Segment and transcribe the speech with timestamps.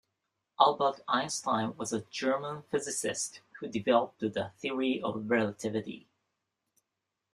[0.59, 6.07] Albert Einstein was a German physicist who developed the Theory of Relativity.